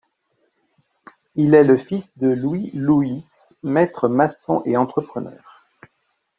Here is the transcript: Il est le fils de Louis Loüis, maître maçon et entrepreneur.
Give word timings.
Il 1.35 1.53
est 1.53 1.63
le 1.63 1.77
fils 1.77 2.17
de 2.17 2.27
Louis 2.29 2.71
Loüis, 2.73 3.23
maître 3.61 4.07
maçon 4.09 4.63
et 4.65 4.75
entrepreneur. 4.75 5.61